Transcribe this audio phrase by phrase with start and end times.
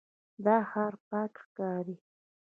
[0.45, 1.95] دا ښار پاک ښکاري.